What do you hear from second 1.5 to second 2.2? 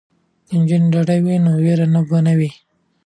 ویره به